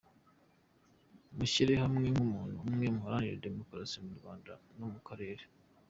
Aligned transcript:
Mushyire 1.37 1.73
hamwe 1.83 2.07
nkumuntu 2.13 2.57
umwe 2.67 2.85
muharanire 2.95 3.43
demokarasi 3.47 3.97
mu 4.05 4.11
Rwanda 4.19 4.51
no 4.77 4.87
Mukarere. 4.93 5.45